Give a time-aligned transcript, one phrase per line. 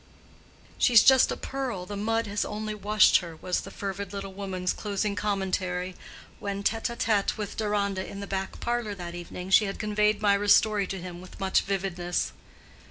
[0.79, 4.73] "She's just a pearl; the mud has only washed her," was the fervid little woman's
[4.73, 5.95] closing commentary
[6.39, 10.19] when, tête à tête with Deronda in the back parlor that evening, she had conveyed
[10.19, 12.33] Mirah's story to him with much vividness.